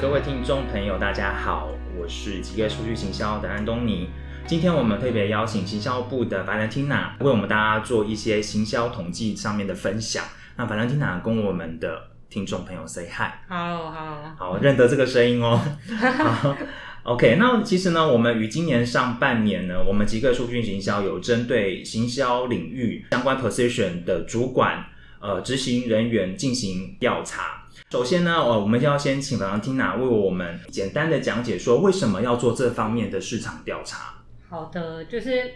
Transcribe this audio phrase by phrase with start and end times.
[0.00, 4.08] 各位听众朋友，大家好，我是极客数据行销的安东尼。
[4.46, 10.24] 今天我们特别邀请行销部的 Valentina 为我们大家做一些行销统计上面的分享。
[10.56, 13.30] 那 Valentina 跟我们的听众朋友 say hi。
[13.46, 15.60] Hello Hello，好，认得这个声音哦。
[15.92, 16.56] 好
[17.02, 24.82] OK，那其实呢，我们于今年上半年呢，我们极客数据行销有针对行销领域相关 position 的主管、
[25.20, 27.59] 呃执行人员进行调查。
[27.90, 34.14] 首先呢，呃，我们就要先请 Valentina 为我们简单的讲解说，为什么要做这方面的市场调查。
[34.48, 35.54] 好的，就是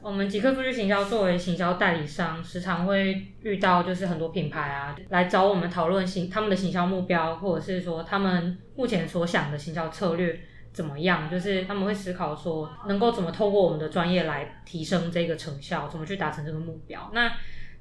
[0.00, 10.38] 我们极客数据行销作为行销代理商，时常会遇到就是很多品牌啊来找我们讨论行他们的行销目标，或者是说他们目前所想的行销策略
[10.72, 17.10] 怎么样，就是他们会思考说能够怎么透过我们的专业来提升这个成效，怎么去达成这个目标。
[17.12, 17.32] 那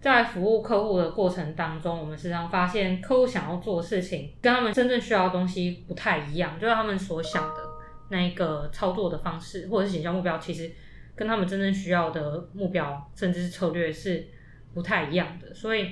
[0.01, 7.61] 在服务客户的过程当中，我们时常发现客户想要做的事情跟他们真正需要的东西不太一样，就是他们所想的
[8.09, 10.71] 那一个操作的方式或者是行销目标，其实
[11.15, 14.27] 跟他们真正需要的目标甚至是策略是
[14.73, 15.53] 不太一样的。
[15.53, 15.91] 所以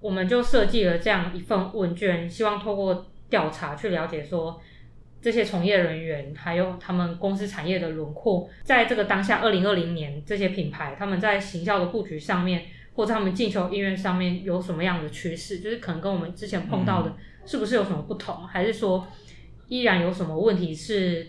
[0.00, 4.60] 我们就设计了这样一份问卷，希望透过调查去了解说。
[5.22, 12.64] 这些从业人员还有他们公司产业的轮廓，在这个当下二零二零年，这些品牌他们在行销的布局上面，
[12.94, 15.60] 或者他们进修意愿上面有什么样的趋势？
[15.60, 17.14] 就是可能跟我们之前碰到的，
[17.46, 18.46] 是不是有什么不同？
[18.46, 19.06] 还是说
[19.68, 21.26] 依然有什么问题是，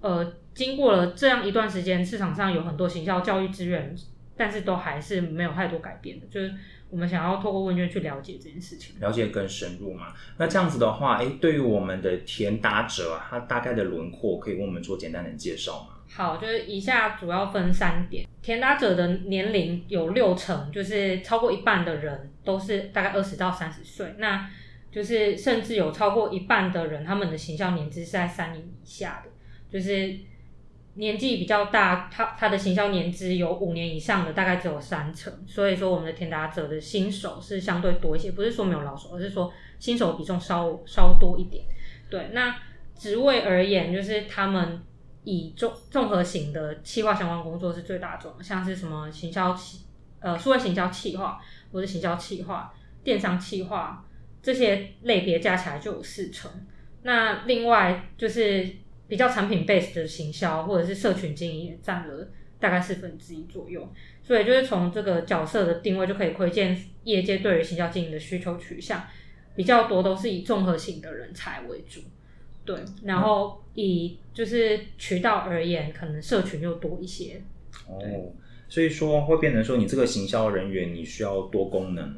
[0.00, 3.94] 呃，经过了这样一段时间，市场上有很多行销教育资源，
[4.36, 6.26] 但是都还是没有太多改变的。
[6.26, 6.52] 就是
[6.90, 10.08] 我们想要透过问卷去了解这件事情，了解更深入嘛？
[10.36, 15.99] 那这样子的话，哎，对于我们的填答者啊，他大概的轮廓可以为我们做简单的介绍吗？
[16.12, 18.26] 好，就是以下主要分三点。
[18.42, 24.50] 填答者的年龄有六成，就是超过一半的人都是大概二十到三十岁，那
[24.90, 29.30] 就是甚至有超过一半的人，他们的行销年资是在三年以下的，
[29.70, 30.18] 就是
[30.94, 35.32] 年纪比较大，他他的行销年资有五年以上的，大概只有三成。
[35.46, 41.64] 所以说，我们的填答者的新手是相对多一些，不是说没有老手，而是说新手比重稍稍多一点。
[42.10, 42.56] 对，那
[42.96, 44.82] 职位而言，就是他们。
[45.24, 49.84] 以综综合型的企划相关工作是最大众，像是什么行销企
[50.20, 51.40] 呃数位行销企划
[51.72, 54.04] 或者行销企划、电商企划
[54.42, 56.50] 这些类别加起来就有四成。
[57.02, 58.66] 那另外就是
[59.08, 63.86] 比较产品 base 的行销或者是社群经营也占了大概四分之一左右。
[64.22, 69.02] 所以就是从这个角色的定位就可以窥见业界对于行销经营的需求取向
[69.56, 72.00] 比较多都是以综合型的人才为主。
[72.70, 77.42] 对，然后以就是渠道而言，可能社群又多一些。
[77.88, 77.98] 哦，
[78.68, 82.16] 所以说会变成说，你这个行销人员你需要多功能。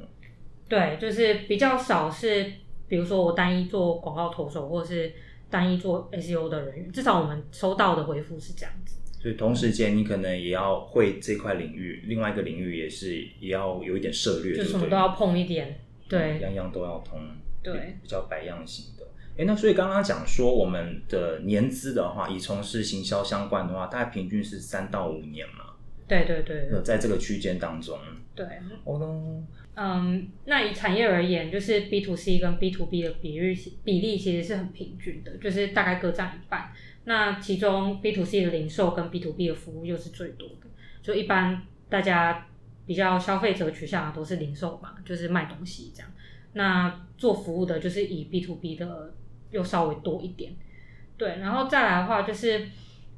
[0.68, 2.52] 对，就是比较少是，
[2.86, 5.12] 比如说我单一做广告投手，或者是
[5.48, 8.96] 单一做 SEO 的人员，至少我们收到的回复是这样子。
[9.18, 15.78] 所以同时间你可能也要会这块领域，另外一个领域也是也要有一点涉略，就什么都要碰一点。
[16.08, 17.18] 对，样样都要通。
[17.62, 19.01] 对，比较百样型的。
[19.38, 25.72] 哎，那所以刚刚讲说我们的年资的话，以从事行销相关的话，大概平均是三到五年嘛。
[26.06, 26.68] 对对对。
[26.84, 27.98] 在这个区间当中。
[28.34, 28.46] 对。
[28.84, 29.42] 哦。
[29.74, 36.70] 嗯，那以产业而言，就是 B to C 跟 B to B 的比率比例其实是很平均的，就是大概各占一半。
[37.04, 40.66] 那其中 B to C 的零售跟 B to B 的服务又是最多的，
[41.02, 42.46] 就一般大家
[42.84, 46.12] 比较消费者取向都是零售嘛，就是卖东西这样。
[46.52, 49.14] 那做服务的就是以 B to B 的。
[49.52, 50.52] 又稍微多一点，
[51.16, 52.66] 对，然后再来的话就是，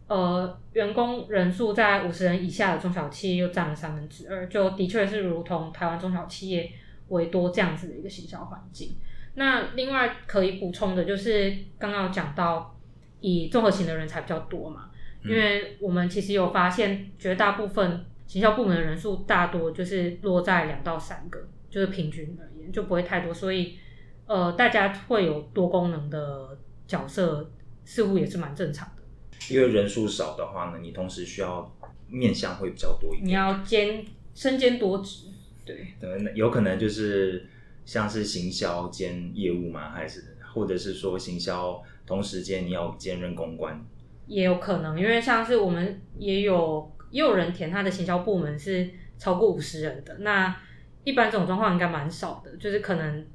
[0.09, 6.71] 呃，员工人数在五十人以下的中小企业又占了三分之二，就的确是如同台湾中小企业
[7.09, 8.97] 为多这样子的一个行销环境。
[9.37, 12.77] 那另外可以补充的就是刚刚讲到，
[13.21, 14.91] 以综合型的人才比较多嘛，
[15.25, 21.39] 因为我们其实有发现绝大部分行销部门的人数大多就是落在两到三个，
[21.71, 23.79] 就是平均而言就不会太多，所以。
[24.27, 27.51] 呃，大家会有多功能的角色，
[27.85, 29.03] 似乎也是蛮正常的。
[29.51, 31.71] 因为人数少的话呢，你同时需要
[32.09, 33.27] 面向会比较多一点。
[33.27, 34.03] 你要兼
[34.35, 35.27] 身兼多职，
[35.67, 35.89] 对。
[36.01, 37.47] 对，有可能就是
[37.85, 43.85] 像是行销兼业务嘛，还是或者是说行销同时间你要兼任公关，
[44.27, 44.99] 也有可能。
[44.99, 50.57] 因为像是我们也有也有人填他的行销部门是超过五十人的，那
[51.03, 53.27] 一般这种状况应该蛮少的，就是可能。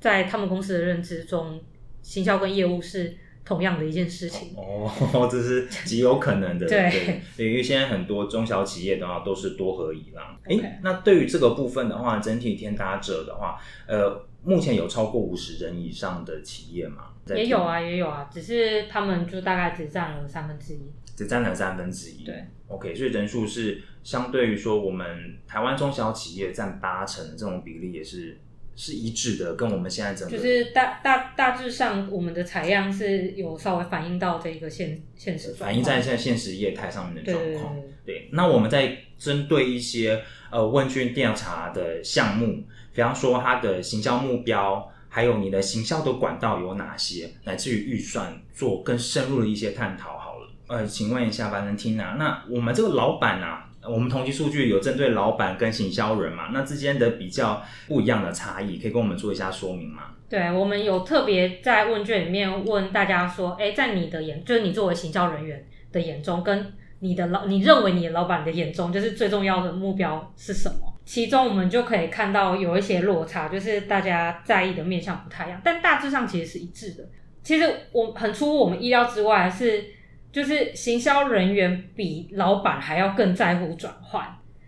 [0.00, 1.60] 在他们公司的认知中，
[2.02, 4.54] 行销跟业务是同样的一件事情。
[4.56, 6.66] 哦， 这是极有可能的。
[6.68, 10.38] 对，因为现在很多中小企业的话都是多合一啦。
[10.44, 17.10] 哎，那对于这个部分的话，整体填答者的话，呃，目前有超过五十人以上的企业吗？
[17.34, 22.24] 也有啊，也有啊，只是他们就大概只占了三分之一，只占了三分之一。
[22.24, 28.38] 对，OK，所以人数是相对于说我们台湾中小企业占八成的这种比例也是
[28.78, 37.74] 是一致的，跟我们现在整个就是大大大致上我们的采样是有稍微反映到这个现现实，反映在现在现实业态上面的状况。
[38.06, 42.62] 对对，那我们在针对一些呃问卷调查的项目，
[42.94, 50.16] 比方说它的行销目标，还有你的行销的管道有哪些，乃至于预算，做更深入的一些探讨。
[50.16, 60.02] 好了，呃，请问一下 Valentina，那我们这个老板啊，我们统计数据有针对老板跟行销人嘛，那之间的比较不一样的差异，可以跟我们做一下说明吗？
[60.28, 70.94] 对，我们有特别在问卷里面问大家说，哎，在你的眼，就是你作为行销人员的眼中，跟你的老，你认为你的老板的眼中，就是最重要的目标是什么？
[71.06, 77.08] 其中我们就可以看到有一些落差，就是大家在意的面向不太一样，但大致上其实是一致的。
[77.42, 79.82] 其实我很出乎我们意料之外，是
[80.30, 84.26] 就是行销人员比老板还要更在乎转换。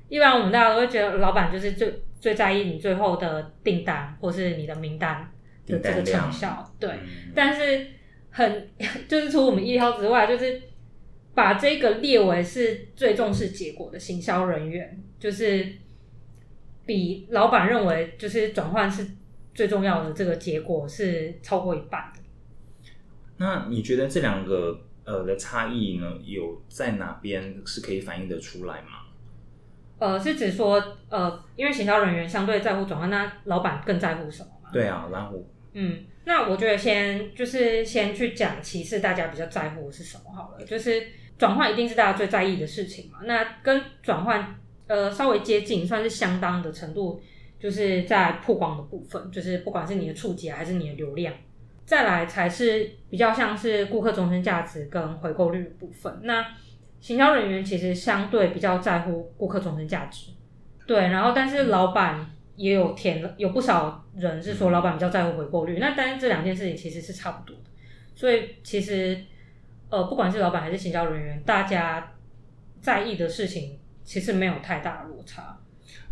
[0.09, 5.31] 一般我们大家都会觉得老板就是最最在意你最后的订单或是你的名单
[5.67, 6.91] 的这个成效，对。
[6.91, 7.87] 嗯但是
[8.31, 8.69] 很
[9.07, 10.61] 就是除我们意料之外，就是
[11.35, 15.67] 把这个列为是最重视结果的行销人员，就是
[16.85, 19.07] 比老板认为就是转换是
[19.55, 22.21] 最重要的这个结果是超过一半的。
[23.37, 24.81] 那你觉得这两个
[25.11, 29.01] 呃的差异呢，有在哪边是可以反映得出来吗？
[29.99, 34.71] 呃，是指说呃，因为行销人员相对在乎转换，那老板更在乎什么吗？
[34.73, 43.19] 对啊，然后嗯，那我觉得先就是先去讲其次大家比较在乎的是什么好了，就是转换一定是大家最在意的事情嘛。
[43.25, 47.21] 那跟转换呃稍微接近，算是相当的程度，
[47.59, 51.35] 就是在曝光的部分，就是不管是你的触及还是你的流量，
[51.91, 56.21] 再来才是比较像是顾客终身价值跟回购率的部分。
[56.23, 56.47] 那
[57.01, 60.31] 行销人员其实相对比较在乎顾客终身价值，
[60.87, 67.63] 对，然后但是老板也有填了，有不少人是说老板比较在乎回购率，那但是这两件事情其实是差不多的，
[68.15, 69.21] 所以其实
[69.89, 72.13] 呃不管是老板还是行销人员，大家
[72.81, 75.59] 在意的事情其实没有太大的落差。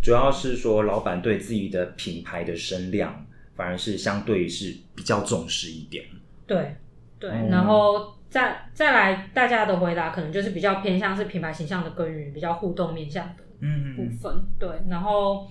[0.03, 3.25] 主要是说老板对自己的品牌的声量，
[3.59, 6.05] 反而是相对是比较重视一点。
[6.47, 6.77] 对
[7.19, 14.33] 对，哦然后再再来大家的回答可能就是比较偏向是品牌形象的耕耘，比较互动面向的嗯部分。
[14.61, 15.45] 对，然后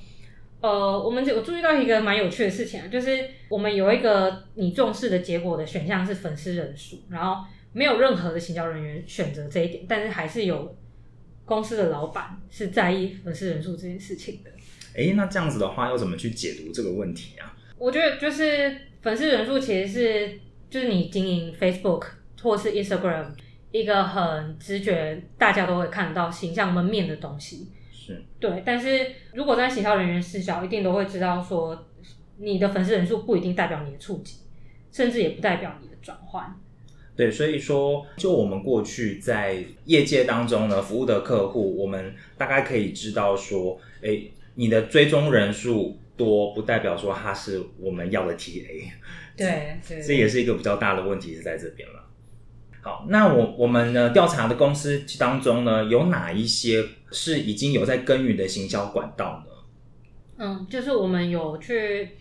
[0.62, 10.76] 呃，我们有注意到一个蛮有趣的事情啊，就是我们有一个你重视的结果的选项是粉丝人数，然后没有任何的行销人员选择这一点，但是还是有
[11.46, 14.50] 公司的老板是在意粉丝人数这件事情的。
[14.96, 17.54] 诶，那这样子的话，要怎么去解读这个问题啊？
[17.78, 20.40] 我觉得就是粉丝人数其实是
[20.70, 22.04] 就是你经营 Facebook
[22.42, 23.28] 或是 Instagram
[23.72, 27.68] 一个很直觉大家都会看得到形象门面的东西。
[27.92, 31.88] 是对，但是如果在行销人员视角，一定都会知道说，
[32.38, 34.38] 你的粉丝人数不一定代表你的触及，
[34.92, 36.56] 甚至也不代表你的转换。
[37.16, 48.92] 对，所以说，就我们过去在业界当中呢，服务的客户，我们大概可以知道说，诶，你的追踪人数多，不代表说他是我们要的 TA。
[49.38, 52.04] 对，对这也是一个比较大的问题是在这边了。
[52.82, 59.52] 好，那我我们呢调查的公司当中呢，有哪一些是已经有在耕耘的行销管道呢？
[60.38, 62.12] 嗯，就是我们有去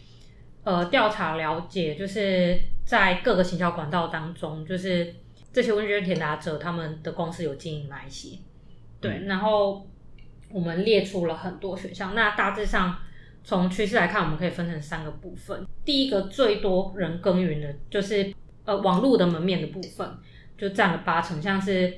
[0.65, 5.15] 呃调查了解，就是在各个行销管道当中，就是
[5.53, 8.39] 这些问卷填答者他们的公司有经营哪一些？
[9.01, 9.87] 对，然后
[10.51, 12.15] 我们列出了很多选项。
[12.15, 12.99] 那大致上
[13.47, 15.65] 从趋势来看，我们可以分成三个部分。
[15.85, 18.35] 第一个最多人耕耘的就是
[18.65, 20.19] 呃网络的门面的部分，
[20.59, 21.95] 就占了八成，像是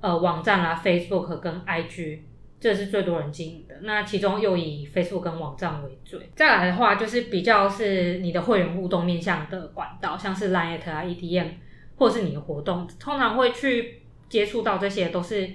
[0.00, 2.20] 呃网站啦、Facebook 跟 IG。
[2.60, 6.18] 这是最多人经营的，那其中又以 Facebook 跟网站为最。
[6.34, 11.48] 再来的话，就是比较是你的会员互动面向的管道，像是 Line 啊、EDM，
[11.96, 15.50] 或是你的活动，通常会去接触到这些，都是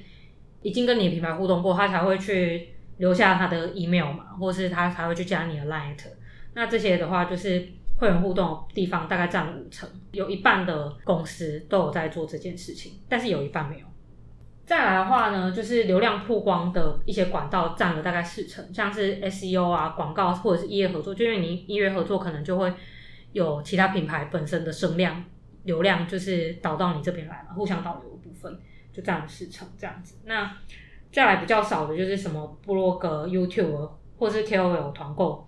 [0.62, 5.98] 已经跟你品牌互动过，他才会去留下他的 email 嘛，或是他才会去加你的 Line。
[6.54, 13.86] 那这些的话，就是会员互动地方大概占五成，有一半的公司都有在做这件事情，但是有一半没有。
[14.66, 22.72] 再来的话呢，就是流量曝光的一些管道占了大概四成，像是 SEO 啊、广告或者是业合作，就因为你业合作可能就会
[23.32, 25.24] 有其他品牌本身的声量、
[25.64, 28.60] 流量，就是导到你这边来嘛，互相导流的部分
[28.94, 30.18] 就占了四成这样子。
[30.26, 30.56] 那
[31.12, 35.48] 再来比较少的就是什么部落格、YouTube 或是 KOL 团购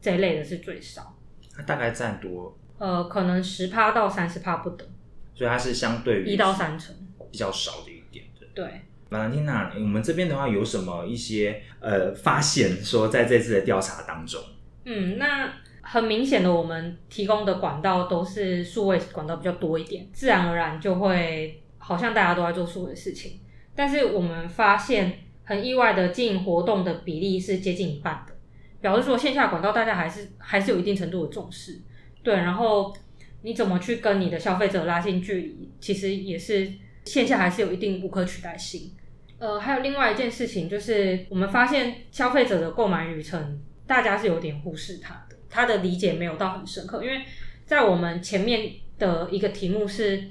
[0.00, 1.14] 这一类的是最少。
[1.54, 4.88] 它大概占多，呃，可能十趴到三十趴不等，
[5.34, 6.94] 所以它是相对于一到三成。
[7.30, 8.46] 比较少的一点的。
[8.54, 12.82] 对，马兰汀娜，我们这边的话有什么一些呃发现？
[12.84, 14.38] 说在这次的调查当中，
[14.84, 15.50] 嗯，那
[15.80, 23.40] 很明显的，我们提供的管道都是数位管道比较多一点，自然而然就会好像大家都在做数位事情。
[23.74, 28.34] 但是我们发现很意外的经营活动的比例是接近一半的，
[28.80, 31.80] 表示说线下管道大家还是还是有一定程度的重视。
[32.22, 32.94] 对，然后
[33.42, 36.70] 你怎么去跟你的消费者拉近距离，其实也是
[37.04, 38.92] 线下还是有一定不可取代性。
[39.38, 47.02] 呃，还有另外一件事情就是，我们发现消费者的购买旅程，大家是有点忽视他的，他的理解没有到很深刻。
[47.02, 47.24] 因为
[47.66, 50.28] 在我们前面的一个题目是，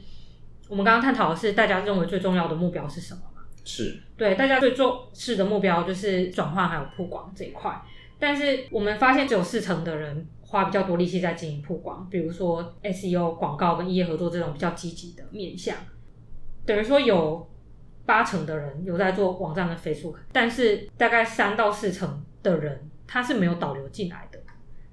[0.69, 3.21] 我们刚刚探讨的是大家认为最重要的目标是什么？
[3.73, 7.81] 是对，大家最重视的目标就是转换还有曝光这一块。
[8.19, 15.75] 但是我们发现只有四成的人花比较多力气在经营曝光，比如说 SEO 广告跟异业合作这种比较积极的面向，
[16.65, 17.49] 等于说有
[18.05, 24.30] 八成的人有在做网站跟 Facebook，但是大概三到四成的人他是没有导流进来的。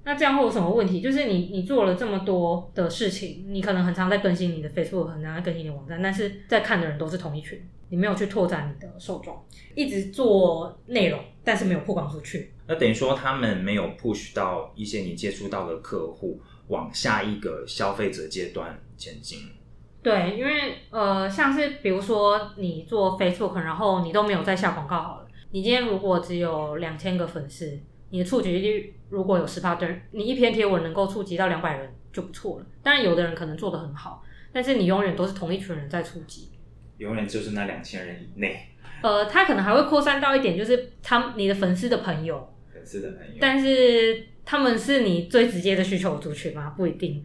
[0.09, 1.01] 那这样会有什么问题？
[1.01, 9.39] 就是你你做了这么多的事情，你可能很常在更新你的 Facebook，很常在更新你的网站，但是在看的人都是同一群，你没有去拓展你的受众，
[9.75, 12.51] 一直做内容，但是没有曝光出去。
[12.65, 19.37] 那等于说他们没有 push 到一些你接触到的客户往下一个消费者阶段前进。
[20.01, 32.65] 对，因为呃，像是比如说你做 Facebook，然后你都没有在下广告好了，你今天如果只有两千个粉丝，你的触及率如果有十八对，你一篇贴文能够触及到两百人就不错了。
[32.81, 36.49] 当然，有的人可能做的很好，但是你永远都是同一群人在触及。
[36.97, 38.59] 永远就是那两千人以内
[39.01, 46.73] 呃，他可能还会扩散到一点，就是他你的粉丝的朋友，粉丝的朋友，但是他们是你最直接的需求族群吗？
[46.75, 47.23] 不一定。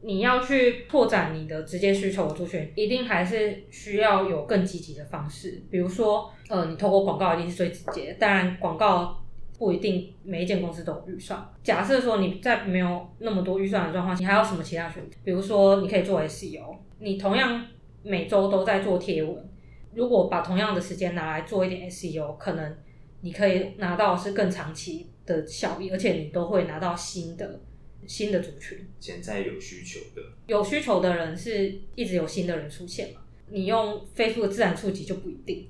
[0.00, 5.60] 你要去拓展你的直接需求族群，一定还是需要有更积极的方式。
[5.68, 9.17] 比如说，呃，你透过广告一定是最直接的，当然广告
[9.58, 11.46] 不一定每一间公司都有预算。
[11.64, 15.16] 假设说你在没有那么多预算的状况，你还有什么其他选择？
[15.24, 17.66] 比如说，你可以做 SEO，你同样
[18.02, 19.50] 每周都在做贴文，
[19.94, 22.76] 如果把同样的时间拿来做一点 SEO，可能
[23.20, 27.60] 你可以拿到是更长期的效益，而且你都会拿到新的
[28.06, 28.78] 新的族群。
[29.00, 33.20] 潜在有需求的，有需求的人是一直有新的人出现嘛？
[33.50, 35.66] 你用 Facebook 自然触及就不一定。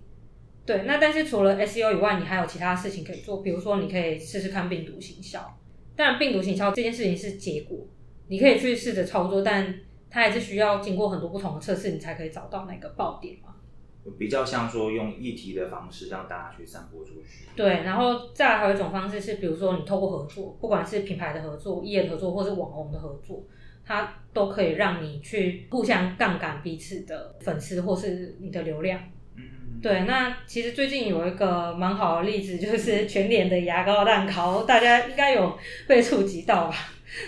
[0.68, 5.40] 对，那但是除了 SEO 以外，你还有其他事情可以做，比如说你可以试试看病毒行销。
[5.96, 7.86] 当然，病毒行销这件事情是结果，
[8.26, 9.74] 你可以去试着操作，但
[10.10, 13.54] 它还是需要经过很多不同的测试，你才可以找到那个爆点嘛。
[14.18, 17.46] 比较像说用议题的方式让大家去散播出去。
[17.56, 23.42] 对，然后再来还有一种方式是，比如说你透过合作，不管是品牌的合作、业的合作，或是网红的合作，
[23.86, 29.00] 它都可以让你去互相杠杆彼此的粉丝或是你的流量。
[29.78, 36.74] 嗯，对，那其实最近有一个蛮好的例子， 就是全脸的牙膏蛋糕，大家应该有被触及到吧？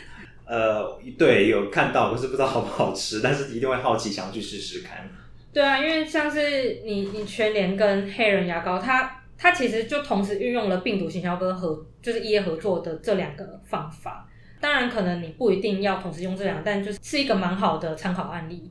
[0.47, 5.09] 呃，对，有看到，可是不知道好不好吃，但是一定会好奇，想要去试试看。
[5.53, 14.29] 对啊，因为像是你你全脸跟黑人牙膏，它它其实就同时运用了病毒行销跟合就是业合作的这两个方法。
[14.61, 18.71] 当然，可能你不一定要同时用这两个，但就是是一个蛮好的参考案例，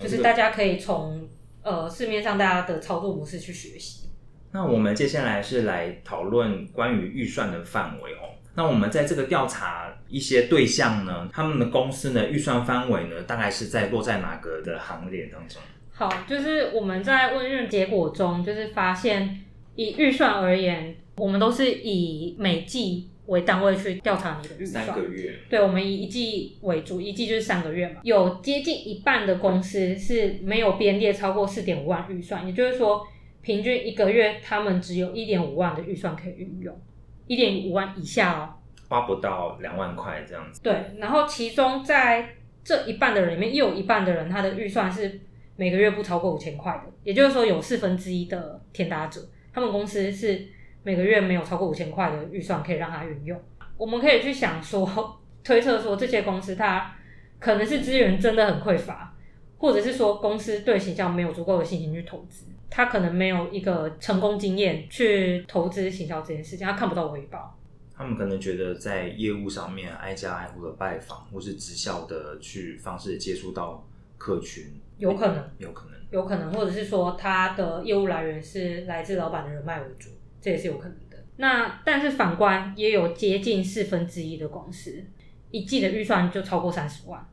[0.00, 1.28] 就是大家可以从
[1.68, 4.08] 呃市面上大家的操作模式去学习。
[4.50, 8.32] 那我们接下来是来讨论关于预算的范围哦。
[8.54, 15.60] 那我们在这个调查一些对象呢，他们的公司呢预算范围呢，大概是在落在哪个的行列当中？
[15.92, 19.44] 好，就是我们在问卷结果中，就是发现
[19.76, 24.84] 以预算而言，我们都是以每季为单位去调查你的预算。
[24.84, 28.00] 三个月，对，我们以一季为主，一季就是三个月嘛。
[28.02, 33.06] 有接近一半的公司是没有编列超过四点五万预算，也就是说，
[33.40, 36.76] 平均一个月他们只有一点五万的预算可以运用，
[37.26, 38.54] 一点五万以下哦。
[38.88, 40.62] 花不到两万块这样子。
[40.62, 45.20] 对，然后其中在这一半的人里面，又有一半的人他的预算是
[45.56, 49.20] 每个月不超过五千块的，也就是说有四分之一的填答者，
[49.52, 50.46] 他们公司是
[50.82, 53.40] 每个月没有超过五千块的预算可以让他运用。
[53.76, 56.94] 我们可以去想说， 推测说这些公司它
[57.38, 59.14] 可能是资源真的很匮乏，
[59.58, 67.56] 或者是说公司对形象没有足够的信心去投资，他可能没有一个成功经验去投资行销这件事情，他看不到回报。
[67.96, 73.84] 他们可能觉得在业务上面挨家挨户的拜访，或是直销的去方式接触到
[74.16, 74.64] 客群，
[74.98, 75.98] 有可能，有可能。
[76.10, 80.08] 有可能，或者是说他的业务来源是来自老板的人脉为主，
[80.40, 81.16] 这也是有可能的。
[81.36, 85.04] 那但是反观也有接近四分之一的公司，
[85.50, 87.24] 一季的预算就超过三十万，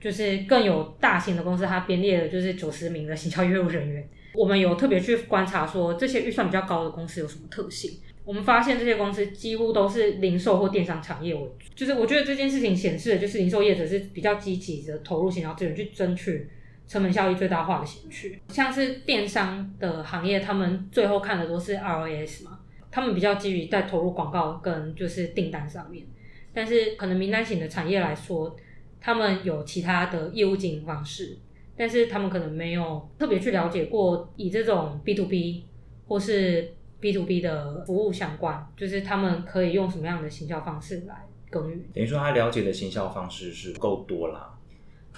[0.00, 4.08] 就是更有大型的公司，它编列的就是九十名的行销业务人员。
[4.34, 7.98] 我们有特别去观察说，这些预算比较高的公司有什么特性。
[8.24, 16.48] 我们发现这些公司几乎都是零售或电商产业为主，就是我觉得这件事情显示的就是零售业者是比较积极的投入行销资源去争取
[16.92, 18.38] 成本效益最大化的先驱。
[18.48, 26.04] 像是电商的行业，他们最后看的都是 ROAS 嘛，他们比较基于在投入广告跟就是订单上面。
[26.52, 28.54] 但是可能名单型的产业来说，
[29.00, 31.38] 他们有其他的业务经营方式，
[31.74, 35.64] 但是他们可能没有特别去了解过以这种 B to B
[36.06, 36.74] 或是。
[37.00, 41.82] B to B 的服务相关，就是他们可以用什么样的行销方式来耕耘？
[41.92, 44.51] 等于说他了解的行销方式是够多啦。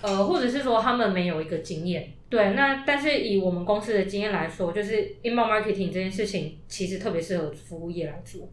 [0.04, 2.12] 呃，或者是说他们没有一个经验。
[2.28, 8.50] 对，那但是以我们公司的经验来说，就是 email marketing 这件事情其实特别适合服务业来做。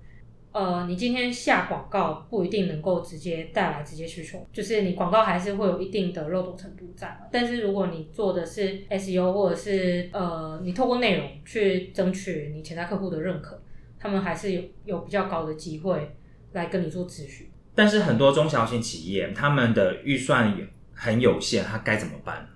[0.53, 7.17] 呃，你今天下广告不一定能够直接带来直接需求，就是你广告还是会有一定的漏洞程度在。
[7.31, 13.61] 但是如果你做的是 SEO 或者是呃，你透过内容去争取你潜在客户的认可，
[13.99, 16.15] 他们还是有有比较高的机会
[16.51, 17.47] 来跟你做咨询。
[17.73, 20.55] 但是很多中小型企业他们的预算
[21.03, 22.47] 很有限，他该怎么办？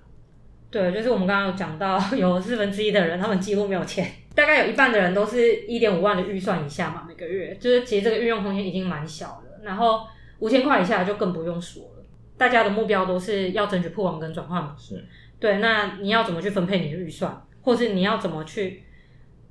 [0.70, 4.08] 对，就是我们刚刚有讲到， 有四分之一的人他们几乎没有钱。
[4.36, 9.60] 大概有一半的人都是一点五万的预算以下嘛，每个月就是其实这个运用空间已经蛮小了。
[9.64, 10.06] 然后
[10.38, 12.04] 五千块以下就更不用说了。
[12.38, 15.04] 大家的目标都是要争取破网跟转换嘛，是
[15.40, 15.58] 对。
[15.58, 18.84] 那你要怎么去分配你的预算，或是你要怎么去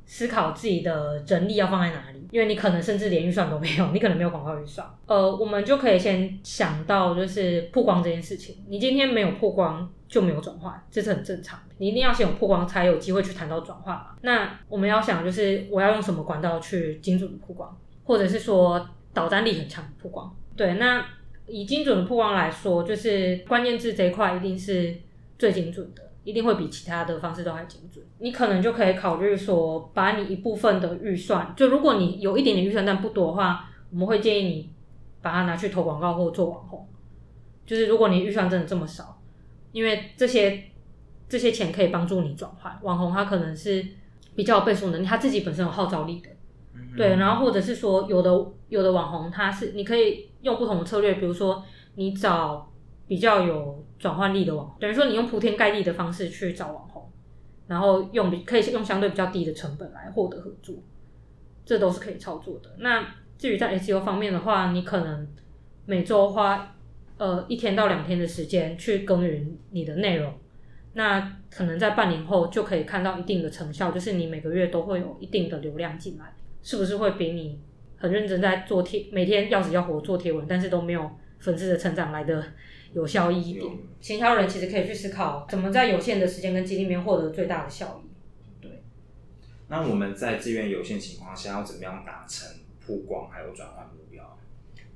[0.05, 2.27] 思考自己的人力要放在哪里？
[2.31, 4.87] 因为你可能甚至连预算都没有，你可能没有广告预算。
[5.07, 8.57] 呃，我们就可以先想到就是曝光这件事情。
[8.67, 9.89] 你今天没有曝光。
[10.07, 11.75] 就没有转换，这是很正常的。
[11.79, 14.15] 你一定要先有曝光，才有机会去谈到转换嘛。
[14.21, 20.33] 那我们要想，就是我要用什么管道去精准的曝光，或者是说导单力很强的曝光。
[20.55, 21.03] 对，那
[21.47, 24.95] 以精准的曝光来说，就是关键字这一块一定是
[25.39, 28.05] 最精准的，一定会比其他的方式都还精准。
[28.19, 34.69] 你可能就可以考虑说，把你一部分的预算，就如果你有一点点预算但不多的话，我们会建议你
[35.21, 36.85] 把它拿去投广告或做网红。
[37.65, 39.13] 就是如果你预算真的这么少。
[39.71, 40.63] 因为这些
[41.27, 43.85] 这些钱可以帮助你转换网红，他可能是
[44.33, 46.29] 比较有背书能力，他自己本身有号召力的，
[46.95, 47.17] 对。
[47.17, 48.31] 然后或者是说，有的
[48.69, 51.61] 有的网红，他是你可以用不同的策略，比如说
[51.95, 52.71] 你找
[53.07, 57.09] 比较有转换力的网红，等于说你用铺天盖地的方式去找网红，
[57.67, 60.75] 然后用可以用相对比较低的成本来获得合作，
[61.65, 62.75] 这都是可以操作的。
[62.79, 63.05] 那
[63.37, 65.27] 至于在 SEO 方面的话，你可能
[65.85, 66.71] 每周花。
[67.17, 70.33] 呃，一天到两天的时间去耕耘你的内容，
[70.95, 77.57] 那可能在半年后就可以看到一定的成效，就是你每个月都会有一定的流量进来，是不是会比你
[77.95, 82.43] 很认真在做贴，每天要死要活做贴文，但是都没有粉丝的成长来的
[82.95, 83.65] 有效益一点？
[84.01, 88.09] 行销人其实可以去思考，怎么在有限的时间跟精力里面获得最大的效益。
[88.59, 88.81] 对。
[89.67, 92.49] 那我们在资源有限情况下，要怎么样达成
[92.83, 94.37] 曝光还有转换目标？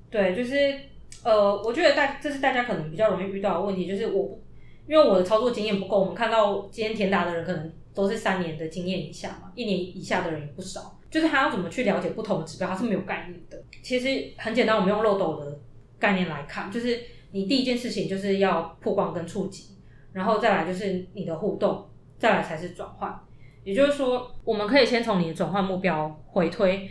[0.10, 0.80] 对，就是。
[1.22, 4.40] 呃，我觉得大这是大家可能比较容易遇到的问题，就是我
[4.88, 13.62] 因为我的操作经验不够，我们看到今天填答的人可能都是三年的经验以下嘛，一年以下的人也不少，就是他要怎么去了解不同的指标，他是没有概念的。
[13.82, 15.60] 其实很简单，我们用漏斗的
[16.00, 19.78] 概念来看，就是你第一件事情就是要曝光跟触及，
[20.14, 21.88] 然后再来就是你的互动，
[22.18, 23.20] 再来才是转换。
[23.64, 26.90] 也就是说，我们可以先从你的转换目标回推，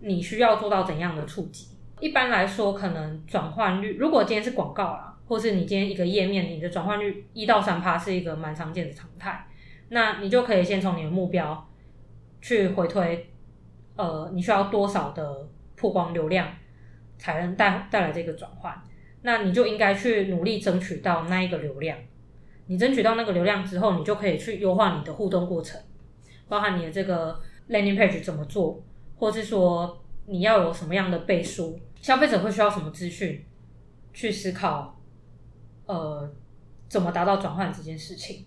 [0.00, 1.68] 你需要做到怎样的触及。
[2.00, 9.46] 一般来说，可能转换率，如果今天是广告啦，或是你今天一个页面，你的转换率一到三趴是一个蛮常见的常态，
[9.88, 11.68] 那你就可以先从你的目标
[12.40, 13.30] 去回推，
[13.96, 16.48] 呃，你需要多少的曝光流量
[17.16, 18.74] 才能带带来这个转换？
[19.22, 21.98] 那你就应该去努力争取到那一个流量。
[22.66, 25.80] 你争取到那个流量之后，你就可以去优化你的互动过程，
[26.48, 28.82] 包含你的这个 landing page 怎么做，
[29.16, 31.78] 或是说你要有什么样的背书。
[32.00, 33.44] 消费者会需要什么资讯
[34.12, 34.98] 去思考？
[35.86, 36.32] 呃，
[36.88, 38.46] 怎么达到转换这件事情？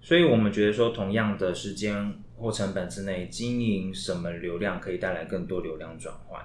[0.00, 6.40] 所以我们觉得说，同样的时间或成本之内，经营什么流量可以带来更多流量转换？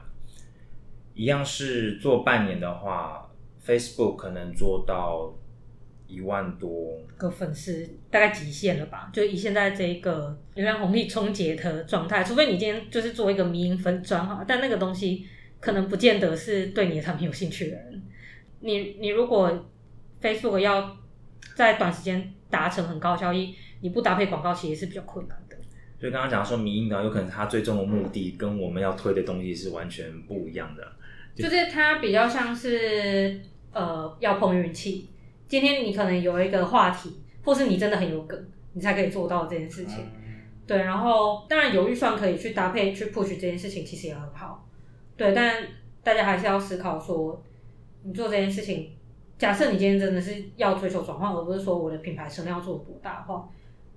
[1.14, 3.29] 一样是做半年的话
[3.66, 5.34] ，Facebook 可能做到
[6.08, 9.10] 一万多个粉丝，大概极限了吧？
[9.14, 15.26] 就以现在这个流量红利终结的状态，除非你今天就是做一个迷营分装哈，但那个东西。
[15.62, 18.02] 可能不见得是对你的产品有兴趣的人。
[18.62, 19.70] 你你如果
[20.22, 20.98] Facebook 要
[21.54, 25.58] 在短时间达成很高效益，你不搭配广告其实是比较困难的。
[26.00, 30.92] 所以刚刚讲说，迷营的有可能它最终的目的跟我们要推的东西是完全不一样的。
[31.36, 35.10] 就是它比较像是呃要碰运气。
[35.48, 38.40] 今天你可能有一个话题，或是你真的很有梗，
[38.74, 40.06] 你才可以做到这件事情。
[40.68, 44.68] 对，然后当然有预算可以去搭配去 push 这件事情，其实也很好。
[45.18, 45.66] 对，但
[46.04, 47.42] 大家还是要思考说，
[48.04, 48.92] 你做这件事情，
[49.38, 53.50] 假设你今天真的是要追求转换，而不是说我的品牌声量做多大的话，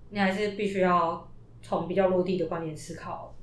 [0.09, 3.35] 你还是必须要从比较落地的观点思考，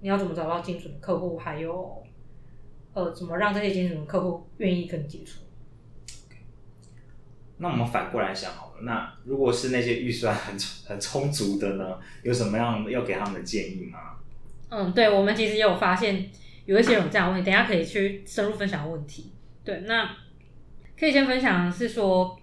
[0.00, 2.02] 你要怎么找到精准的客户，还有
[2.94, 5.40] 呃，怎么让这些精准客户愿意跟你接触。
[7.58, 13.98] 那我们反过来想好了，那如果是那些预算很很充足的呢，有什么样要给他们的建议吗？
[14.70, 16.28] 嗯，对，我们其实也有发现
[16.66, 19.32] 有一些人有这样问题，等下可以去深入分享问题。
[19.62, 20.16] 对，那
[20.98, 22.36] 可以先分享是说，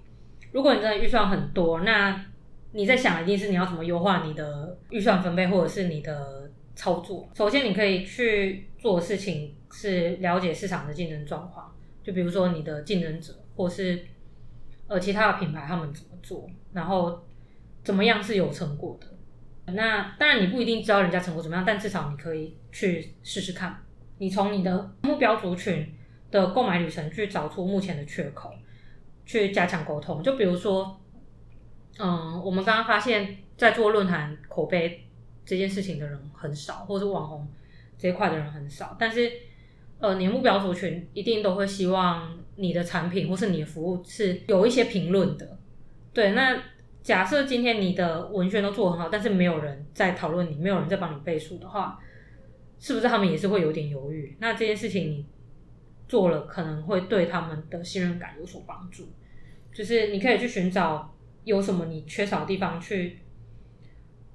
[0.54, 2.26] 如果你真的预算很多，那
[2.72, 7.30] 你在想一定是你要怎么优化你的预算分配，或者是你的操作。
[7.36, 14.06] 首先，你可以去做的事情是了解市场的竞争状况，就比如说你的竞争者，或是。
[14.88, 17.18] 呃，其他的品牌他们怎么做，然后
[17.82, 19.08] 怎么样是有成果的？
[19.72, 23.82] 那当然你不一定知道人家成果怎么样，但至少你可以去试试看。
[24.18, 25.96] 你从你的目标族群
[26.30, 28.54] 的购买旅程去找出目前的缺口，
[29.26, 30.22] 去加强沟通。
[30.22, 31.00] 就比如说，
[31.98, 35.08] 嗯，我们刚刚发现，在做论坛口碑
[35.46, 37.48] 这件事情的人很少，或是网红
[37.98, 39.32] 这一块的人很少，但是。
[40.02, 45.60] 呃，你目标族群一定都会希望你的产品或是你的服务是有一些评论的，
[46.12, 46.32] 对。
[46.32, 46.60] 那
[47.04, 52.00] 假设今天你的文宣都做很好，但是没有人在讨论你，没有人在帮你背书的话，
[52.80, 54.36] 是不是他们也是会有点犹豫？
[54.40, 55.26] 那这件事情你
[56.08, 59.08] 做了，可能会对他们的信任感有所帮助。
[59.72, 63.20] 就是你可以去寻找有什么你缺少的地方，去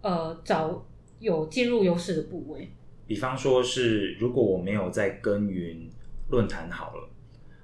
[0.00, 0.86] 呃找
[1.18, 2.70] 有进入优势的部位。
[3.06, 5.88] 比方说是，如果我没有在耕耘
[6.28, 7.08] 论坛好了，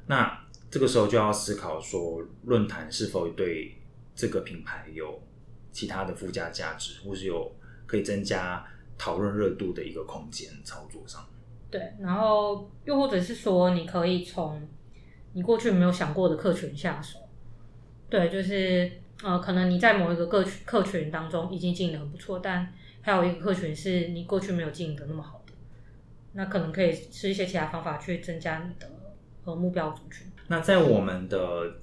[0.07, 3.77] 那这个时候就要思考说，论坛是否对
[4.15, 5.21] 这个品牌有
[5.73, 7.51] 其他的附加价值，或是有
[7.87, 8.65] 可以增加
[8.97, 11.27] 讨论热度的一个空间操作上。
[11.71, 14.67] 对，然后又或者是说，你可以从
[15.33, 17.19] 你过去没有想过的客群下手。
[18.09, 25.53] 对，就是呃，可能你在某一个客客群当中已经经营的很不错，但还有一个客群是你过去没有经营的那么好的，
[26.33, 28.89] 那可能可以是一些其他方法去增加你的
[29.45, 30.27] 和目标族群。
[30.47, 31.75] 那在我们的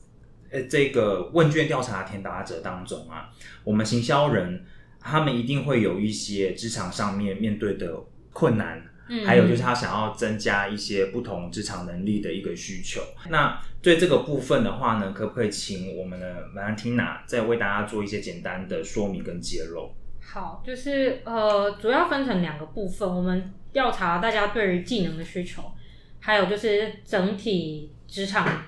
[0.50, 3.30] 呃这个问卷调查填答者当中啊，
[3.64, 4.66] 我们行销人
[5.00, 7.94] 他们一定会有一些职场上面面对的
[8.32, 13.02] 困难，嗯，还有就是他想要增加一些不同职场能力的一个需求。
[13.30, 19.94] 那对这个部分的话呢，可不可以请我们的 Valentina 再为大家做一些简单的说明跟揭露？
[20.32, 23.10] 好，就是呃，主要分成两个部分。
[23.10, 25.64] 我们调查大家对于技能的需求，
[26.20, 28.64] 还有就是整体职场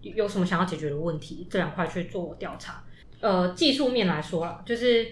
[0.00, 2.84] 有什么想要解决的问题，这两块去做调查。
[3.18, 5.04] 呃，技术面来说啦，就是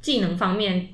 [0.00, 0.88] 技能方面，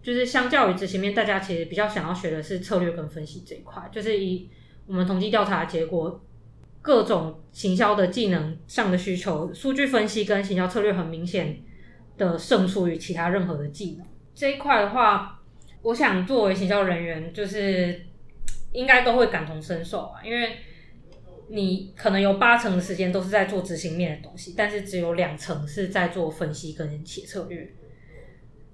[0.00, 3.82] 就是相较于执行面，大家其实比较想要学的是策略跟分析这一块。
[3.90, 4.48] 就是以
[4.86, 6.20] 我们统计调查结果，
[6.80, 11.60] 各种行销的技能上的需求，数据分析跟行销策略很明显。
[12.16, 15.40] 的胜出于其他任何的技能这一块的话，
[15.82, 18.04] 我想作为行销人员，就是
[18.72, 20.56] 应该都会感同身受啊，因为
[21.48, 27.72] 你可能有八成的时间都是在做执行面的东西，但是只有两成是在做分析跟写策略，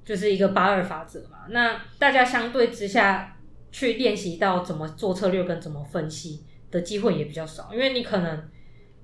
[0.05, 1.47] 就是一个八二法则嘛。
[1.51, 3.37] 那大家相对之下
[3.71, 8.49] 去练习到怎么做策略跟怎么分析的机会也比较少，因为你可能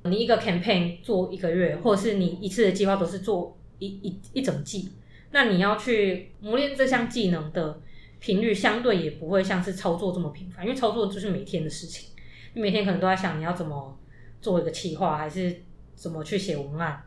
[0.05, 3.55] 你一个 campaign 做一个月，或者是你一次的计划都是做。
[3.79, 4.91] 一一一整季，
[5.31, 7.81] 那你要去磨练这项技能的
[8.19, 12.11] 频率，相对也不会像是操作这么频繁，因为操作就是每天的事情，
[12.55, 13.99] 你每天可能都在想你要怎么
[14.41, 15.63] 做一个企划，还是
[15.95, 17.03] 怎么去写文案。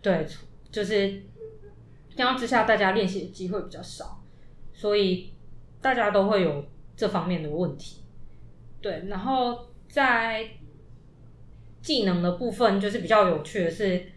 [0.00, 0.26] 对，
[0.70, 1.22] 就是
[2.16, 4.24] 相较之下，大家练习的机会比较少，
[4.72, 5.32] 所以
[5.80, 6.64] 大家都会有
[6.96, 8.02] 这方面的问题。
[8.80, 10.48] 对，然后在
[11.82, 14.12] 技能的部分，就是比较有趣的是。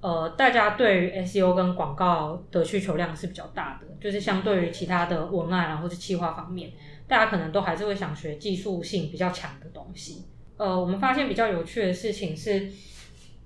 [0.00, 6.72] 呃，大家对于 SEO 跟广告的需求量是比较大的，就是相对于其他的文案啊或者企划方面，
[7.06, 10.24] 大家可能都还是会想学技术性比较强的东西。
[10.56, 12.70] 呃，我们发现比较有趣的事情是，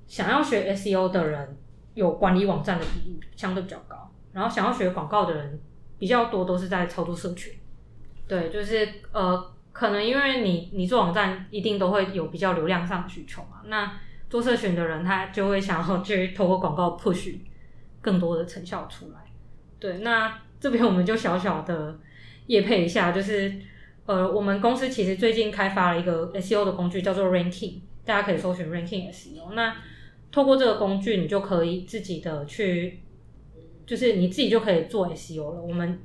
[0.06, 1.56] 想要学 SEO 的人
[1.94, 5.60] 有管理网站的比例相对比较高，然后想要学广告的人
[5.98, 7.52] 比较多，都是在操作社群。
[8.28, 13.92] 对，就是呃，可能因为你你做网站一定都会有比较流量上的需求嘛，那。
[14.28, 17.36] 做社群的人，他就会想要去透过广告 push
[18.00, 19.18] 更多的成效出来。
[19.78, 21.98] 对，那这边我们就小小的
[22.46, 23.54] 业配一下，就是
[24.06, 27.80] 呃，我们公司其实最近开发了一个 SEO 的工具，叫做 Ranking。
[28.04, 29.52] 大家可以搜寻 Ranking SEO。
[29.54, 29.76] 那
[30.30, 33.00] 透过这个工具，你就可以自己的去，
[33.86, 35.62] 就是你自己就可以做 SEO 了。
[35.62, 35.98] 我们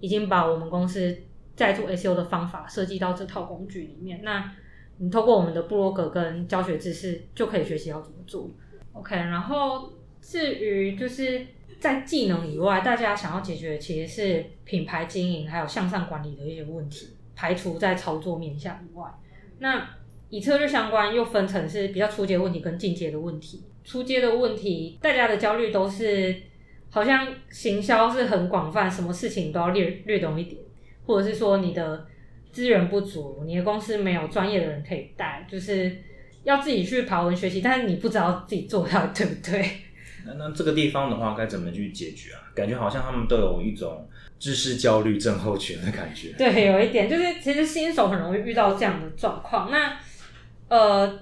[0.00, 1.16] 已经把我们公司
[1.54, 4.20] 在做 SEO 的方法设计到这套工具里面。
[4.22, 4.52] 那
[5.00, 8.50] 你透过我们的部落格跟教学知识，就可以学习要怎么做。
[8.92, 11.46] OK，然后至于就是
[11.78, 19.06] 在技能以外，大家想要解决的其实是品牌经营还有向上管理的一些问题，排除在操作面向以外。
[19.60, 19.88] 那
[20.30, 23.62] 以策略相关，又分成是比较初阶问题跟进阶的问题。
[23.84, 26.34] 初阶的问题，大家的焦虑都是
[26.90, 30.60] 好像行销是很广泛，什么事情都要略略懂一点，
[31.06, 32.07] 或者是说你的。
[32.52, 35.96] 资源不足，你的公司没有专业的人可以带，就是
[36.44, 39.70] 要自己去爬文学习，但是你不知道自己做到对不对？
[40.26, 42.40] 那那这个地方的话，该怎么去解决啊？
[42.54, 44.08] 感觉好像他们都有一种
[44.38, 46.32] 知识焦虑症候群的感觉。
[46.36, 49.70] 对，有一点，就是其实新手很容易遇到这样的状况。
[49.70, 49.96] 那
[50.68, 51.20] 呃，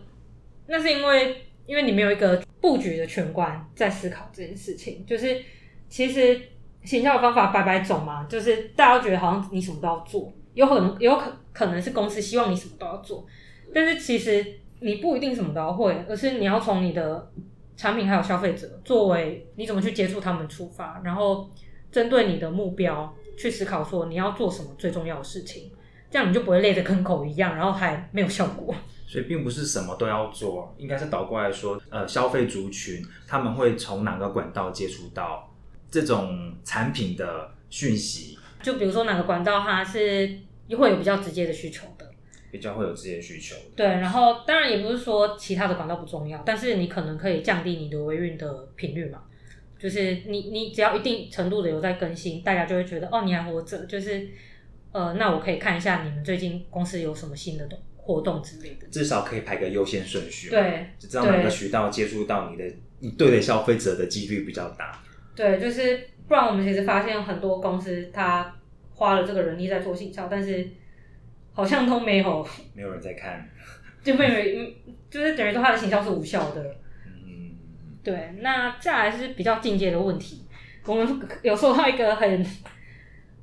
[0.66, 5.40] 那是因为因为你没有一个布局的全观在思考这件事情，就是
[5.88, 6.40] 其实
[6.84, 10.32] 行销的方法百百种嘛，就是大家都觉得好像你什么都要做。
[10.57, 13.27] 有很有可可能是公司希望你什么都要做，
[13.75, 14.45] 但是其实
[14.81, 17.31] 你不一定什么都要会，而是你要从你的
[17.77, 21.51] 产品还有消费者作为你怎么去接触他们出发，然后
[21.92, 25.71] 针对你的目标去思考说你要做什么最重要的事情，
[26.11, 28.75] 这样你就不会累得跟狗一样，然后还没有效果。
[29.07, 35.55] 所以并不是什么都要做，应该是倒过来说，呃，消费族群他们会从哪个管道接触到
[35.90, 38.38] 这种产品的讯息？
[38.62, 40.40] 就比如说哪个管道它是。
[40.77, 42.11] 会有比较直接的需求的，
[42.51, 43.55] 比较会有直接需求。
[43.77, 49.23] 对，然后当然也不是说其他的管道不重要，但是你可能可以降低你的维运的频率嘛。
[49.79, 54.29] 就是你你只要一定程度的有在更新，大家就会觉得哦你还活着，就是
[54.90, 60.51] 呃那我可以看一下你们最近公司有什么新的活动之类的，至少可以排个优先顺序。
[60.51, 62.64] 对，知道哪个渠道接触到你的
[62.99, 65.01] 你对的消费者的几率比较大。
[65.37, 68.53] 对，就是不然我们其实发现很多公司他。
[68.99, 70.66] 花了这个人力在做行销，但是
[71.53, 73.46] 好像都没有， 没有人在看，
[74.03, 74.72] 就没有，
[75.11, 76.62] 就是等于说他的行销是无效的。
[77.05, 77.53] 嗯，
[78.03, 78.35] 对。
[78.40, 80.46] 那再来是比较进阶的问题，
[80.87, 82.46] 我们有收到一个很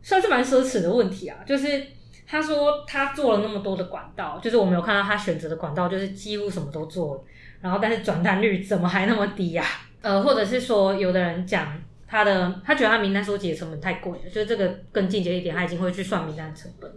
[0.02, 1.86] 算是蛮奢侈的问题啊，就是
[2.26, 7.24] 他说他做了那么多的管道，就是我们有看到他选择的管道，就是几乎什么都做了，
[7.62, 9.64] 然后但是转单率怎么还那么低呀？
[10.04, 11.82] 呃，或者是说有的人讲。
[12.06, 16.88] 他的他觉得他名单收集的成本太贵了，就是这个更进阶一点，他已经会去算名单成本，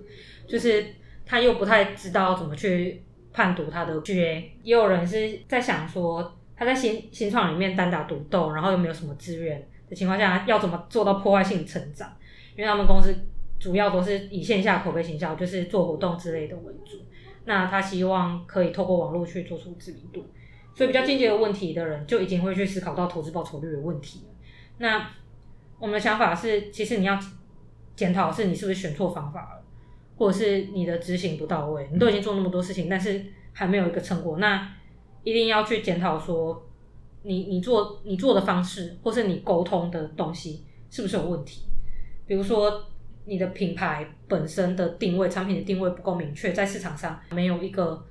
[0.47, 0.85] 就是
[1.25, 4.45] 他又不太知道怎么去判读他的 GA。
[4.63, 12.15] 也有人是在想说，他在新新创里面单打独斗，然后又没有什么资源的情况下，要怎么做到破坏性成长？
[12.55, 13.15] 因为他们公司
[13.59, 16.99] 主要都是以线下口碑行销，就是做活动之类的为主。
[17.47, 20.27] 那他希望可以透过网络去做出知名度，
[20.77, 24.35] 所以比较进阶的问题的人，就已经会去思考到投资报酬率的问题了。
[24.77, 25.11] 那
[25.79, 27.19] 我们的想法是，其实你要
[27.95, 29.65] 检讨是你是不是选错方法了，
[30.19, 31.89] 或者是你的执行不到位。
[31.91, 34.71] 你都已经做那么多事情，但是还没有一个成果，那
[35.25, 36.63] 一定要去检讨说，
[37.23, 41.63] 你你做你做的方式，或是你沟通的东西是不是有问题？
[42.27, 42.85] 比如说
[43.25, 48.05] 你的品牌本身的定位、产品的定位不够明确，在市场上没有一个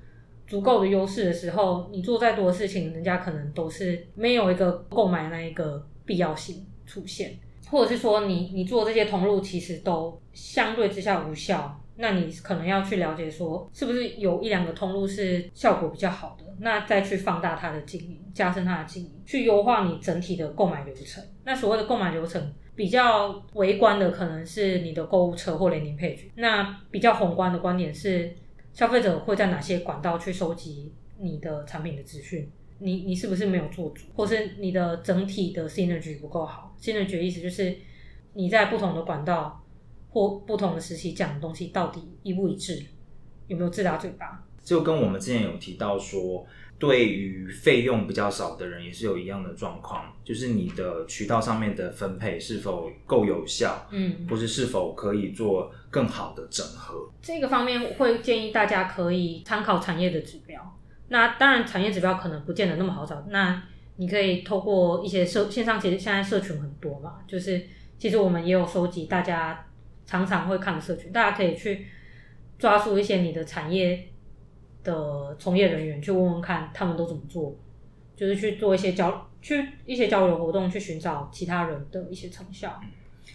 [0.48, 5.86] 足够的优势的时候，你做再多的事情，人家可能都是没有一个购买那一个。
[6.08, 7.36] 必要性出现，
[7.68, 21.24] 或者是说你你做这些通路其实都相对之下无效，那你可能要去了解说是不是有一两个通路是效果比较好的，那再去放大它的经营，加深它的经营，去优化你整体的购买流程。
[21.44, 28.32] 那所谓的购买流程比较微观的可能是你的购物车或联名配置，那比较宏观的观点是
[28.76, 32.52] 消费者会在哪些管道去收集你的产品的资讯。
[32.80, 37.74] 你你是不是没有做主，或是你的整体的 synergy 不够好？synergy 意思就是
[38.34, 39.64] 你在不同的管道
[40.10, 42.86] 或不同的时期讲的东西到底一不一致，
[43.48, 44.44] 有没有自打嘴巴？
[44.62, 46.46] 就跟我们之前有提到说，
[46.86, 57.10] 对于费用比较少的人也是有一样的状况，就是你的渠道上面的分配是否够有效，嗯，或是是否可以做更好的整合？
[57.22, 60.62] 这个方面会建议大家可以参考产业的指标。
[61.08, 63.24] 那当然，产业指标可能不见得那么好找。
[63.30, 63.62] 那
[63.98, 67.62] 你可以透过一些社线上，其实现在社群很多嘛，就是
[67.98, 69.66] 其实我们也有收集大家
[70.06, 71.86] 常常会看的社群，大家可以去
[72.58, 74.08] 抓住一些你的产业
[74.86, 77.54] 的从业人员，去问问看他们都怎么做，
[78.16, 82.80] 就是去做一些交去一些交流活动，去寻找其他人的一些成效。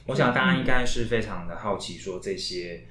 [0.06, 2.82] 我想大家应该是非常的好奇，说这些。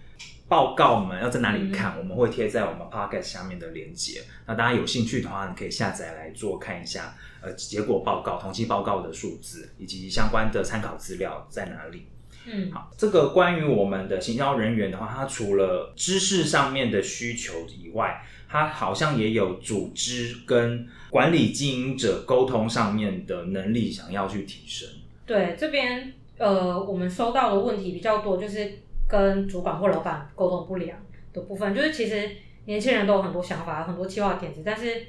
[0.49, 1.95] 报告们要在哪里看？
[1.99, 4.19] 我们会贴在我们 pocket 下面的链接。
[4.47, 7.15] 那大家有兴趣的话，你可以下载来做看一下。
[7.39, 12.07] 呃，结果报告、统计报告的数字以及相关的参考资料在哪里？
[12.47, 24.89] 嗯，好，这个关于我们的行销人员的话，他除了知识上面的需求以外，他好像也有组织跟管理经营者沟通上面的能力，想要去提升。
[25.25, 30.97] 对，这边呃，我们收到的问题比较多，就是跟主管或老板沟通不良
[31.31, 31.75] 的部分。
[31.75, 32.29] 就是其实
[32.65, 35.05] 年轻人都有很多想法，很多计划点子，但是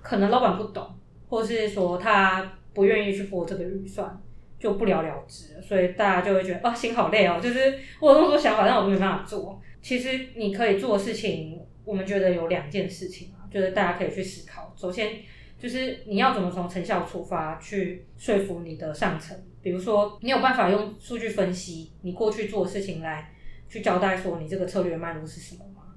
[0.00, 0.88] 可能老板不懂，
[1.28, 4.18] 或是说他不愿意去拨这个预算。
[4.60, 7.38] 就不了了之，所以大家就会觉得啊，心好累哦。
[7.40, 9.62] 就是我有那么多想法，但我都没办法做。
[9.80, 14.74] 其实你可以做的事情，我们觉得有两件事情啊，就是大家可以去思考。
[14.76, 15.20] 首先
[15.58, 23.32] 就是你要怎么从成效出发去说服你的上层，比如说你有办法用数据分析你过去做的事情来
[23.70, 25.94] 去交代说你这个策略脉络是什么吗？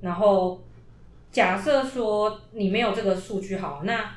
[0.00, 0.62] 然后
[1.32, 4.16] 假设说你没有这个数据好，那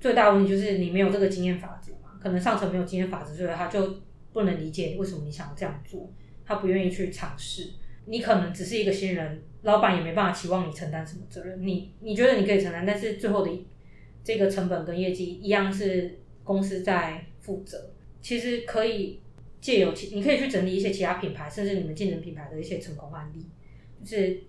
[0.00, 2.18] 最大问题就是你没有这个经验法则嘛。
[2.18, 3.98] 可能上层没有经验法则，所以他就
[4.32, 6.10] 不能理解为什么你想要这样做，
[6.46, 7.70] 他不愿意去尝试。
[8.06, 11.66] 你可能只是一个新人，老板也没办法期望你承担什么责任。
[11.66, 13.66] 你你觉得你可以承担，但是最后的
[14.22, 17.90] 这个成本跟业绩一样是公司在负责。
[18.22, 19.20] 其实可以
[19.60, 23.44] 借由其，你可以去整理一些其他品牌，甚至你们竞争品牌的一些成功案例，
[24.04, 24.40] 就是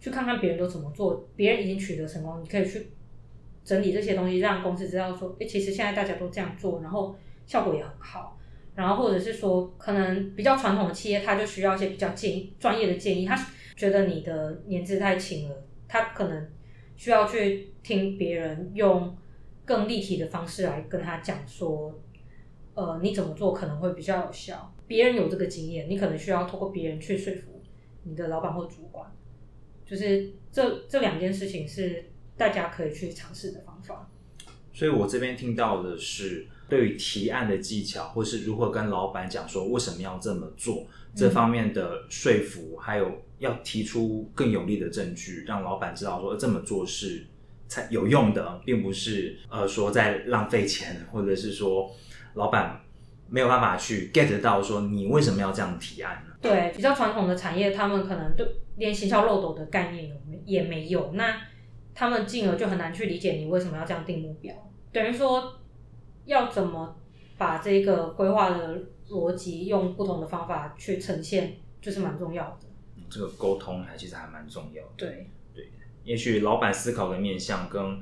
[0.00, 2.90] 去看看别人都怎么做，别人已经取得成功，你可以去。
[3.62, 7.14] 整理这些东西，让公司知道说，哎，其实现在大家都这样做，然后
[7.46, 8.39] 效果也很好。
[8.80, 13.26] 然后或者是说，可能比较传统的企业，他就需要一些比较建议、专业的建议。
[13.26, 13.36] 他
[13.76, 16.48] 觉得你的年资太轻了，他可能
[16.96, 19.16] 需要去听别人用
[19.64, 22.00] 更立体的方式来跟他讲说，
[22.74, 24.74] 呃，你怎么做可能会比较有效。
[24.86, 27.62] 别人有这个经验，你可能需要透过别人去说服
[28.04, 29.06] 你的老板或主管。
[29.84, 32.06] 就是这这两件事情是。
[32.40, 34.10] 大家可以去尝试的方法。
[34.72, 47.26] 所以我这边听到的是，对于提案的技巧，或是如何跟老板讲说为什么要这么做，这方面的说服，还有要提出更有力的证据，让老板知道说这么做是
[47.68, 51.90] 才有用的，并不是呃说在浪费钱， 或者是说
[52.34, 52.80] 老板
[53.28, 56.32] 没有办法去 get 到说你为什么要这样提案呢？
[56.40, 60.10] 对，比较传统的产业，他们可能对连行销漏斗的概念
[60.46, 61.42] 也没有那。
[61.92, 64.54] 他们进而就很难去理解你为什么要这样定目标，
[64.90, 65.59] 等于说
[66.30, 66.96] 要怎么
[67.36, 72.68] 把这个规划的逻辑用不同的方法去呈现，就是蛮重要的。
[73.10, 74.90] 这个沟通还其实还蛮重要的。
[74.96, 75.68] 对对，
[76.04, 78.00] 也许老板思考的面向跟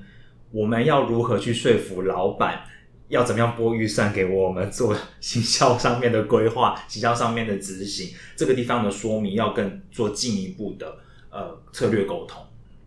[0.52, 2.64] 我们要如何去说服老板，
[3.08, 10.98] 要怎么样拨预算给我们做行销上面的规划、行销上面的执行，这个地方的说明要更做进一步的
[11.30, 12.44] 呃策略沟通。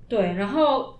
[0.07, 0.99] 对，然后，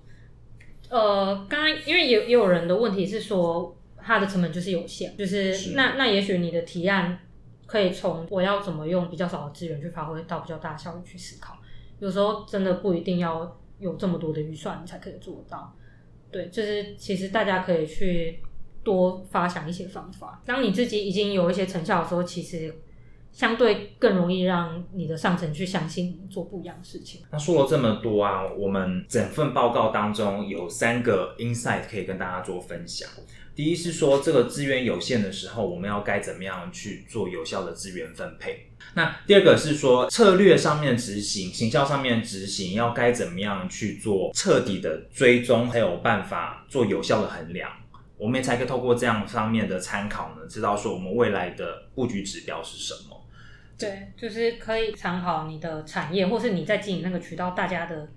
[0.90, 7.20] 呃，刚刚因为也也有人的问题是说，它的成本就是有限，就是那那也许你的提案
[7.66, 11.58] 可以从我要怎么用比较少的资源去发挥到比较大的效率去思考，
[12.00, 15.76] 有时候真的不一定要有这么多的预算你才可以做到。
[16.32, 18.40] 对，就是其实大家可以去
[18.84, 22.74] 多发想一些方法，当你自己已经有一些成效的时候，其实。
[23.34, 27.22] 相对更容易让你的上层去相信你做不一样的事情。
[27.32, 33.10] 那说了这么多啊，我们整份报告当中有三个 insight 可以跟大家做分享。
[33.62, 38.66] 第一是说，这个资源有限的时候，我们要该怎么样去做有效的资源分配？
[38.96, 47.70] 那第二个是说，策略上面执行、行销上面执行，要该怎么样去做彻底的追踪，还有办法做有效的衡量。
[48.18, 53.24] 我们也才可以透过这样方面的参考呢，知道说我们未来的布局指标是什么。
[53.78, 58.10] 对，就是可以参考你的产业，或是你在经营那个渠道，大家的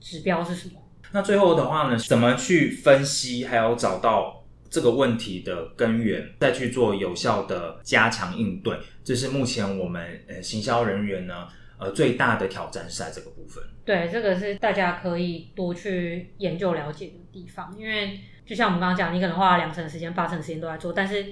[0.00, 0.80] 指标是什么？
[1.12, 11.48] 那最后的话呢，怎么去分析，还有找到这个问题的根源，再去做有效的加强应对，这是目前我们呃行销人员呢
[11.78, 13.62] 呃最大的挑战是在这个部分。
[13.84, 21.26] 对，这个是大家可以多去研究了解的地方，因为就像我们刚刚讲，你可能花了两成时间、八成时间都在做，但是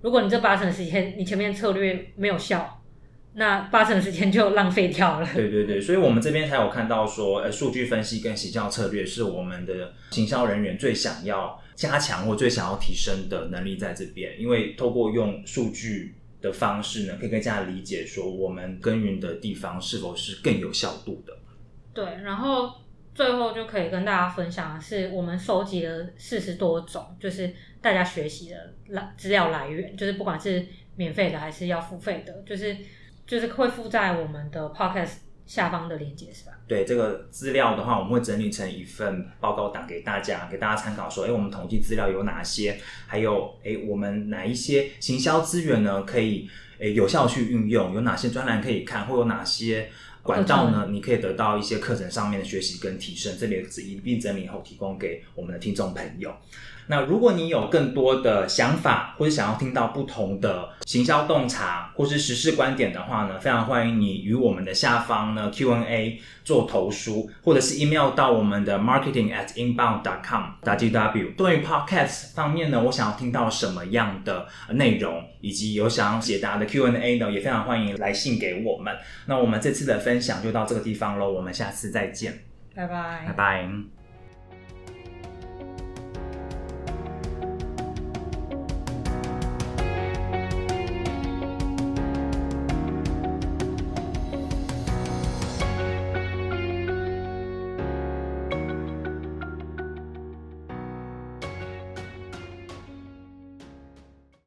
[0.00, 2.74] 如果你这八成时间你前面策略没有效。
[3.34, 5.28] 那八成时间就浪费掉了。
[5.32, 14.38] 对对对，所以我们这边才有看到说，呃，数据分析跟行销策略是我们的行销人员最想要加强或最想要提升的能力在这边。
[14.38, 21.32] 因为透过用数据的方式呢，可以更加理解说我们耕耘的地方是否是更有效度的。
[21.94, 22.74] 对，然后
[23.14, 30.66] 最后就可以跟大家分享的是，我们收集了四十多种，就是大家学习的来资料来源，就是不管是
[30.96, 32.76] 免费的还是要付费的，就是。
[33.28, 35.16] 就是会附在我们的 podcast
[35.48, 36.52] 下方的链接是吧？
[36.68, 41.08] 对这个资料的话，我们会整理成一份报告档给大家，给大家参考。
[41.08, 42.78] 说，哎，我们统计资料有哪些？
[43.06, 46.02] 还有，哎，我们哪一些行销资源呢？
[46.02, 47.94] 可以，哎，有效去运用？
[47.94, 49.06] 有哪些专栏可以看？
[49.06, 49.88] 或有哪些
[50.22, 50.88] 管道呢？
[50.90, 53.34] 你可以得到一些课程上面的学习跟提升。
[53.38, 56.30] 这里一并整理后，提供给我们的听众朋友。
[56.88, 71.30] 那如果你有更多的想法，或者想要听到不同的行销洞察或是时事观点的话呢，非常欢迎你与我们的下方呢 Q&A 做投书，或者是 email 到我们的 marketing at inbound dot com w w。
[71.36, 78.96] 对于 podcast 方面呢，我想要听到什么样的内容，以及有想要解答的 Q&A 呢，也非常欢迎来信给我们。
[79.26, 83.97] 那我们这次的分享就到这个地方喽，我们下次再见，拜拜，拜拜。